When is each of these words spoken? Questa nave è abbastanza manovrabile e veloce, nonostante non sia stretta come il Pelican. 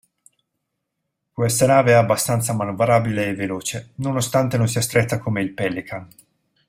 Questa 1.31 1.67
nave 1.67 1.91
è 1.91 1.93
abbastanza 1.93 2.53
manovrabile 2.55 3.27
e 3.27 3.35
veloce, 3.35 3.91
nonostante 3.97 4.57
non 4.57 4.67
sia 4.67 4.81
stretta 4.81 5.19
come 5.19 5.41
il 5.43 5.51
Pelican. 5.51 6.07